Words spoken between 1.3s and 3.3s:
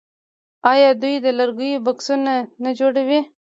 لرګیو بکسونه نه جوړوي؟